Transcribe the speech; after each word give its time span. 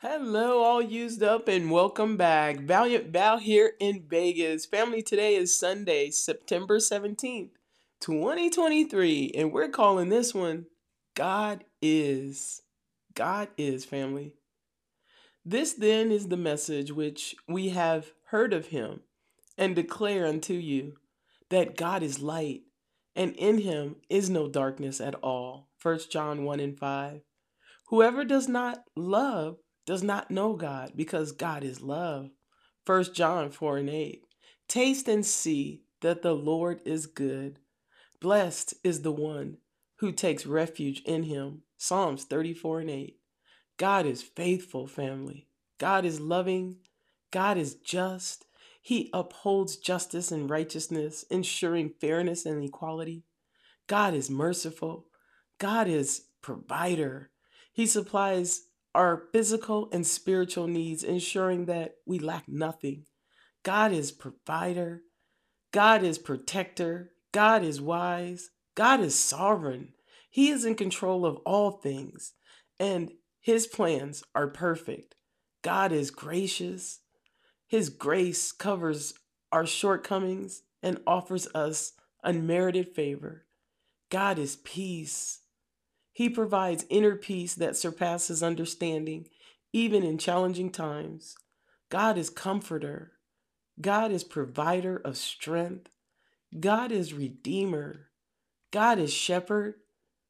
Hello, 0.00 0.62
all 0.62 0.82
used 0.82 1.22
up, 1.22 1.48
and 1.48 1.70
welcome 1.70 2.18
back. 2.18 2.60
Valiant 2.60 3.14
Val 3.14 3.38
here 3.38 3.72
in 3.80 4.02
Vegas. 4.06 4.66
Family, 4.66 5.00
today 5.00 5.36
is 5.36 5.58
Sunday, 5.58 6.10
September 6.10 6.76
17th, 6.76 7.48
2023, 8.00 9.32
and 9.34 9.50
we're 9.50 9.70
calling 9.70 10.10
this 10.10 10.34
one 10.34 10.66
God 11.14 11.64
is. 11.80 12.60
God 13.14 13.48
is, 13.56 13.86
family. 13.86 14.34
This 15.46 15.72
then 15.72 16.12
is 16.12 16.28
the 16.28 16.36
message 16.36 16.92
which 16.92 17.34
we 17.48 17.70
have 17.70 18.12
heard 18.26 18.52
of 18.52 18.66
him 18.66 19.00
and 19.56 19.74
declare 19.74 20.26
unto 20.26 20.52
you 20.52 20.98
that 21.48 21.74
God 21.74 22.02
is 22.02 22.20
light, 22.20 22.64
and 23.14 23.34
in 23.36 23.62
him 23.62 23.96
is 24.10 24.28
no 24.28 24.46
darkness 24.46 25.00
at 25.00 25.14
all. 25.14 25.70
1 25.82 26.00
John 26.10 26.44
1 26.44 26.60
and 26.60 26.78
5. 26.78 27.22
Whoever 27.86 28.24
does 28.26 28.46
not 28.46 28.84
love 28.94 29.56
does 29.86 30.02
not 30.02 30.30
know 30.30 30.54
God 30.54 30.92
because 30.96 31.32
God 31.32 31.62
is 31.64 31.80
love. 31.80 32.30
1 32.84 33.14
John 33.14 33.50
4 33.50 33.78
and 33.78 33.90
8. 33.90 34.22
Taste 34.68 35.08
and 35.08 35.24
see 35.24 35.82
that 36.00 36.22
the 36.22 36.34
Lord 36.34 36.80
is 36.84 37.06
good. 37.06 37.60
Blessed 38.20 38.74
is 38.82 39.02
the 39.02 39.12
one 39.12 39.58
who 39.96 40.12
takes 40.12 40.44
refuge 40.44 41.02
in 41.06 41.22
him. 41.24 41.62
Psalms 41.76 42.24
34 42.24 42.80
and 42.80 42.90
8. 42.90 43.16
God 43.76 44.06
is 44.06 44.22
faithful, 44.22 44.86
family. 44.86 45.48
God 45.78 46.04
is 46.04 46.20
loving. 46.20 46.76
God 47.30 47.58
is 47.58 47.74
just. 47.74 48.46
He 48.80 49.10
upholds 49.12 49.76
justice 49.76 50.30
and 50.30 50.48
righteousness, 50.48 51.24
ensuring 51.30 51.94
fairness 52.00 52.46
and 52.46 52.62
equality. 52.64 53.24
God 53.86 54.14
is 54.14 54.30
merciful. 54.30 55.06
God 55.58 55.88
is 55.88 56.26
provider. 56.40 57.30
He 57.72 57.86
supplies 57.86 58.62
our 58.96 59.24
physical 59.30 59.90
and 59.92 60.06
spiritual 60.06 60.66
needs, 60.66 61.04
ensuring 61.04 61.66
that 61.66 61.96
we 62.06 62.18
lack 62.18 62.48
nothing. 62.48 63.04
God 63.62 63.92
is 63.92 64.10
provider. 64.10 65.02
God 65.70 66.02
is 66.02 66.16
protector. 66.16 67.12
God 67.30 67.62
is 67.62 67.78
wise. 67.78 68.48
God 68.74 69.00
is 69.00 69.14
sovereign. 69.14 69.92
He 70.30 70.48
is 70.48 70.64
in 70.64 70.76
control 70.76 71.26
of 71.26 71.36
all 71.44 71.72
things, 71.72 72.32
and 72.80 73.10
his 73.38 73.66
plans 73.66 74.24
are 74.34 74.48
perfect. 74.48 75.14
God 75.62 75.92
is 75.92 76.10
gracious. 76.10 77.00
His 77.66 77.90
grace 77.90 78.50
covers 78.50 79.12
our 79.52 79.66
shortcomings 79.66 80.62
and 80.82 81.00
offers 81.06 81.48
us 81.54 81.92
unmerited 82.24 82.94
favor. 82.94 83.44
God 84.10 84.38
is 84.38 84.56
peace. 84.56 85.40
He 86.16 86.30
provides 86.30 86.86
inner 86.88 87.14
peace 87.14 87.54
that 87.56 87.76
surpasses 87.76 88.42
understanding, 88.42 89.28
even 89.74 90.02
in 90.02 90.16
challenging 90.16 90.70
times. 90.70 91.36
God 91.90 92.16
is 92.16 92.30
comforter. 92.30 93.12
God 93.82 94.10
is 94.10 94.24
provider 94.24 94.96
of 94.96 95.18
strength. 95.18 95.90
God 96.58 96.90
is 96.90 97.12
redeemer. 97.12 98.08
God 98.72 98.98
is 98.98 99.12
shepherd. 99.12 99.74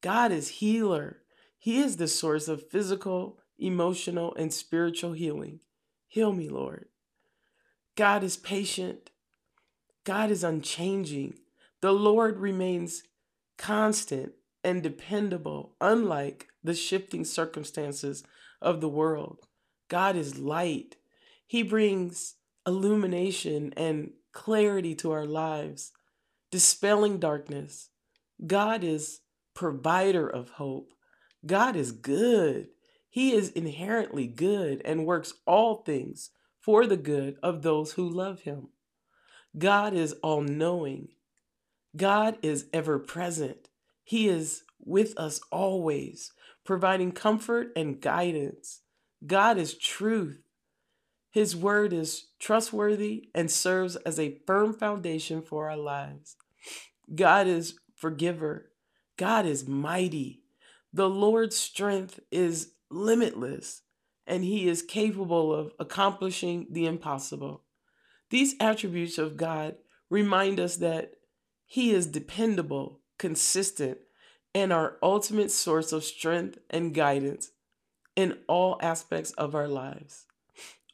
God 0.00 0.32
is 0.32 0.48
healer. 0.48 1.18
He 1.60 1.78
is 1.78 1.96
the 1.96 2.08
source 2.08 2.48
of 2.48 2.68
physical, 2.68 3.38
emotional, 3.56 4.34
and 4.34 4.52
spiritual 4.52 5.12
healing. 5.12 5.60
Heal 6.08 6.32
me, 6.32 6.48
Lord. 6.48 6.86
God 7.94 8.24
is 8.24 8.36
patient. 8.36 9.10
God 10.02 10.32
is 10.32 10.42
unchanging. 10.42 11.34
The 11.82 11.92
Lord 11.92 12.40
remains 12.40 13.04
constant 13.56 14.32
and 14.68 14.82
dependable, 14.82 15.74
unlike 15.80 16.48
the 16.62 16.74
shifting 16.74 17.24
circumstances 17.24 18.22
of 18.60 18.82
the 18.82 18.88
world. 18.88 19.46
God 19.88 20.14
is 20.14 20.38
light. 20.38 20.96
He 21.46 21.62
brings 21.62 22.34
illumination 22.66 23.72
and 23.78 24.10
clarity 24.32 24.94
to 24.96 25.10
our 25.10 25.24
lives, 25.24 25.92
dispelling 26.50 27.18
darkness. 27.18 27.88
God 28.46 28.84
is 28.84 29.20
provider 29.54 30.28
of 30.28 30.50
hope. 30.50 30.92
God 31.46 31.74
is 31.74 31.90
good. 31.90 32.68
He 33.08 33.32
is 33.32 33.48
inherently 33.48 34.26
good 34.26 34.82
and 34.84 35.06
works 35.06 35.32
all 35.46 35.76
things 35.76 36.28
for 36.60 36.86
the 36.86 36.98
good 36.98 37.38
of 37.42 37.62
those 37.62 37.92
who 37.92 38.06
love 38.06 38.42
him. 38.42 38.68
God 39.56 39.94
is 39.94 40.12
all 40.22 40.42
knowing. 40.42 41.08
God 41.96 42.36
is 42.42 42.66
ever 42.74 42.98
present. 42.98 43.67
He 44.08 44.26
is 44.26 44.62
with 44.80 45.18
us 45.18 45.38
always, 45.52 46.32
providing 46.64 47.12
comfort 47.12 47.72
and 47.76 48.00
guidance. 48.00 48.80
God 49.26 49.58
is 49.58 49.74
truth. 49.74 50.40
His 51.30 51.54
word 51.54 51.92
is 51.92 52.28
trustworthy 52.38 53.28
and 53.34 53.50
serves 53.50 53.96
as 53.96 54.18
a 54.18 54.38
firm 54.46 54.72
foundation 54.72 55.42
for 55.42 55.68
our 55.68 55.76
lives. 55.76 56.36
God 57.14 57.46
is 57.46 57.74
forgiver. 57.94 58.72
God 59.18 59.44
is 59.44 59.68
mighty. 59.68 60.40
The 60.90 61.10
Lord's 61.10 61.58
strength 61.58 62.18
is 62.30 62.72
limitless, 62.90 63.82
and 64.26 64.42
he 64.42 64.68
is 64.68 64.80
capable 64.80 65.52
of 65.52 65.72
accomplishing 65.78 66.68
the 66.70 66.86
impossible. 66.86 67.64
These 68.30 68.54
attributes 68.58 69.18
of 69.18 69.36
God 69.36 69.74
remind 70.08 70.60
us 70.60 70.76
that 70.76 71.10
he 71.66 71.90
is 71.90 72.06
dependable, 72.06 73.02
consistent, 73.18 73.98
and 74.54 74.72
our 74.72 74.96
ultimate 75.02 75.50
source 75.50 75.92
of 75.92 76.04
strength 76.04 76.58
and 76.70 76.94
guidance 76.94 77.50
in 78.16 78.38
all 78.48 78.78
aspects 78.80 79.32
of 79.32 79.54
our 79.54 79.68
lives. 79.68 80.26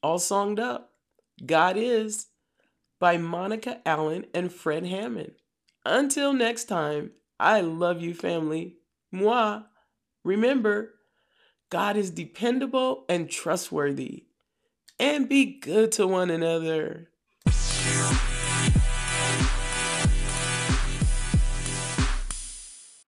All 0.03 0.19
songed 0.19 0.59
up, 0.59 0.93
God 1.45 1.77
is 1.77 2.27
by 2.99 3.17
Monica 3.17 3.81
Allen 3.87 4.27
and 4.35 4.53
Fred 4.53 4.85
Hammond. 4.87 5.33
Until 5.85 6.33
next 6.33 6.65
time, 6.65 7.13
I 7.39 7.61
love 7.61 8.01
you, 8.01 8.15
family. 8.15 8.77
Moi. 9.13 9.63
Remember, 10.25 10.95
God 11.71 11.97
is 11.97 12.11
dependable 12.11 13.05
and 13.09 13.29
trustworthy. 13.29 14.25
And 14.99 15.29
be 15.29 15.59
good 15.59 15.93
to 15.93 16.07
one 16.07 16.31
another. 16.31 17.09